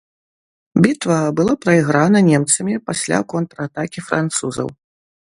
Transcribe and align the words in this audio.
Бітва 0.83 1.17
была 1.39 1.53
прайграна 1.65 2.19
немцамі 2.29 2.73
пасля 2.87 3.19
контратакі 3.33 3.99
французаў. 4.09 4.67